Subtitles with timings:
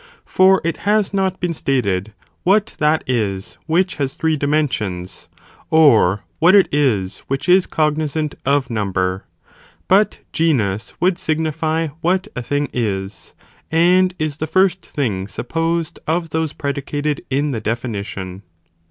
[0.25, 2.11] For it has not been stated
[2.41, 5.27] what that is which has three di mensions,
[5.69, 9.25] or what it is which is cognizant of number;
[9.87, 13.35] but genus would signify what a thing is,
[13.69, 18.41] and is the first thing supposed, of those predicated in the definition.